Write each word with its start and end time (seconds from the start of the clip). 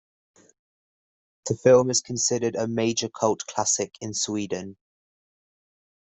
The 1.45 1.55
film 1.55 1.91
is 1.91 2.01
considered 2.01 2.55
a 2.55 2.67
major 2.67 3.07
cult 3.07 3.45
classic 3.45 3.93
in 4.01 4.15
Sweden. 4.15 4.77